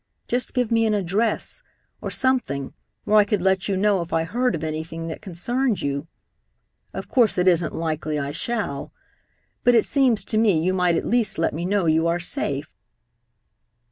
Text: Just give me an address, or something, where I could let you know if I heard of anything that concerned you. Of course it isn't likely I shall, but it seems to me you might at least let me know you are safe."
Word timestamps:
Just 0.27 0.55
give 0.55 0.71
me 0.71 0.87
an 0.87 0.95
address, 0.95 1.61
or 2.01 2.09
something, 2.09 2.73
where 3.03 3.17
I 3.17 3.23
could 3.23 3.39
let 3.39 3.67
you 3.67 3.77
know 3.77 4.01
if 4.01 4.11
I 4.11 4.23
heard 4.23 4.55
of 4.55 4.63
anything 4.63 5.05
that 5.05 5.21
concerned 5.21 5.83
you. 5.83 6.07
Of 6.91 7.07
course 7.07 7.37
it 7.37 7.47
isn't 7.47 7.75
likely 7.75 8.17
I 8.17 8.31
shall, 8.31 8.91
but 9.63 9.75
it 9.75 9.85
seems 9.85 10.25
to 10.25 10.39
me 10.39 10.59
you 10.63 10.73
might 10.73 10.95
at 10.95 11.05
least 11.05 11.37
let 11.37 11.53
me 11.53 11.67
know 11.67 11.85
you 11.85 12.07
are 12.07 12.19
safe." 12.19 12.73